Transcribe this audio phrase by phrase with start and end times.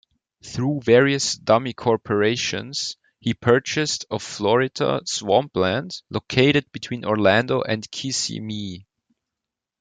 [0.43, 8.87] Through various dummy corporations, he purchased of Florida swampland located between Orlando and Kissimmee.